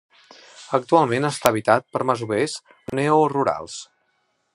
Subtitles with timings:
[0.77, 2.57] Actualment està habitat per masovers
[3.01, 3.77] neorurals.